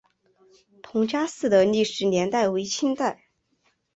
[0.81, 3.23] 彭家祠的历史年代为清代。